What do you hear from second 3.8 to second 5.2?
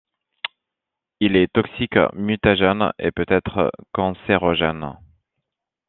cancérogène.